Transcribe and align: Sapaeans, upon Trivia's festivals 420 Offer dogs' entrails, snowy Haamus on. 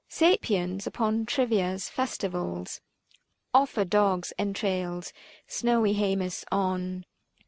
Sapaeans, 0.09 0.87
upon 0.87 1.27
Trivia's 1.27 1.87
festivals 1.87 2.81
420 3.51 3.51
Offer 3.53 3.85
dogs' 3.85 4.33
entrails, 4.39 5.13
snowy 5.47 5.93
Haamus 5.93 6.43
on. 6.51 7.05